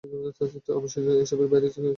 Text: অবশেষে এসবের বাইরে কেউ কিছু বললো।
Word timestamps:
অবশেষে 0.71 1.11
এসবের 1.23 1.47
বাইরে 1.47 1.65
কেউ 1.65 1.73
কিছু 1.73 1.79
বললো। 1.79 1.89